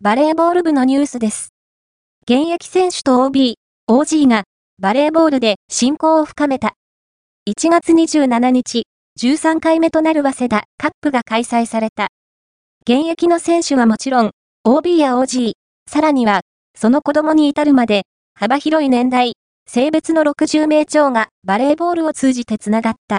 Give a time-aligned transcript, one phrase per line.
[0.00, 1.48] バレーボール部のニュースです。
[2.22, 3.56] 現役選手と OB、
[3.90, 4.44] OG が
[4.80, 6.74] バレーボールで親交を深めた。
[7.50, 8.84] 1月27日、
[9.20, 12.10] 13回目となる早稲田カップが開催された。
[12.82, 14.30] 現役の選手はもちろん、
[14.62, 15.54] OB や OG、
[15.90, 16.42] さらには、
[16.76, 18.02] その子供に至るまで、
[18.36, 19.32] 幅広い年代、
[19.66, 23.16] 性別の60名超がバレーボールを通じてつながった。